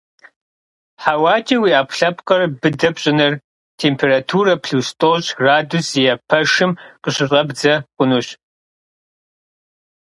[1.01, 3.33] ХьэуакӀэ уи Ӏэпкълъэпкъыр быдэ пщӀыныр
[3.79, 8.27] температурэ плюс тӀощӀ градус зиӀэ пэшым къыщыщӀэбдзэ хъунущ.